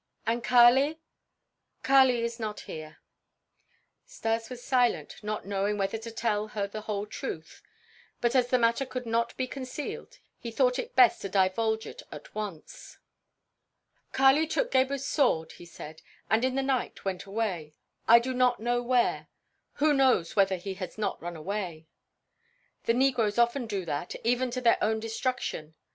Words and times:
"And 0.25 0.43
Kali?" 0.43 0.99
"Kali 1.83 2.23
is 2.23 2.39
not 2.39 2.61
here." 2.61 2.97
Stas 4.03 4.49
was 4.49 4.63
silent, 4.63 5.17
not 5.23 5.45
knowing 5.45 5.77
whether 5.77 5.99
to 5.99 6.09
tell 6.09 6.47
her 6.47 6.65
the 6.67 6.81
whole 6.81 7.05
truth; 7.05 7.61
but 8.19 8.33
as 8.35 8.47
the 8.47 8.57
matter 8.57 8.83
could 8.83 9.05
not 9.05 9.37
be 9.37 9.45
concealed 9.45 10.17
he 10.39 10.49
thought 10.49 10.79
it 10.79 10.95
best 10.95 11.21
to 11.21 11.29
divulge 11.29 11.85
it 11.85 12.01
at 12.11 12.33
once. 12.33 12.97
"Kali 14.11 14.47
took 14.47 14.71
Gebhr's 14.71 15.05
sword," 15.05 15.51
he 15.51 15.67
said, 15.67 16.01
"and 16.31 16.43
in 16.43 16.55
the 16.55 16.63
night 16.63 17.05
went 17.05 17.25
away; 17.25 17.75
I 18.07 18.17
do 18.17 18.33
not 18.33 18.59
know 18.59 18.81
where. 18.81 19.27
Who 19.73 19.93
knows 19.93 20.35
whether 20.35 20.55
he 20.55 20.73
has 20.81 20.97
not 20.97 21.21
run 21.21 21.35
away? 21.35 21.85
The 22.85 22.95
negroes 22.95 23.37
often 23.37 23.67
do 23.67 23.85
that, 23.85 24.15
even 24.23 24.49
to 24.49 24.61
their 24.61 24.79
own 24.83 24.99
destruction. 24.99 25.75